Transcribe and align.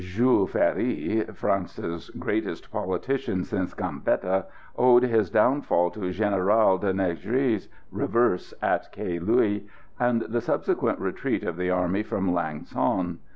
Jules 0.03 0.49
Ferry, 0.49 1.23
France's 1.31 2.09
greatest 2.17 2.71
politician 2.71 3.43
since 3.43 3.75
Gambetta, 3.75 4.45
owed 4.75 5.03
his 5.03 5.29
downfall 5.29 5.91
to 5.91 5.99
Général 5.99 6.81
de 6.81 6.91
Négriers 6.91 7.67
reverse 7.91 8.51
at 8.63 8.91
Ky 8.91 9.19
Lua, 9.19 9.59
and 9.99 10.23
the 10.23 10.41
subsequent 10.41 10.97
retreat 10.99 11.43
of 11.43 11.55
the 11.55 11.69
army 11.69 12.01
from 12.01 12.33
Lang 12.33 12.65
son. 12.65 13.19